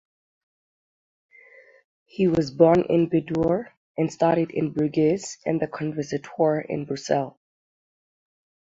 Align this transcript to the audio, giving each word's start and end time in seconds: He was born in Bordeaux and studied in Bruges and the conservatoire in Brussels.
He 2.07 2.25
was 2.27 2.49
born 2.49 2.85
in 2.89 3.07
Bordeaux 3.07 3.65
and 3.99 4.11
studied 4.11 4.49
in 4.49 4.71
Bruges 4.71 5.37
and 5.45 5.61
the 5.61 5.67
conservatoire 5.67 6.61
in 6.61 6.85
Brussels. 6.85 7.35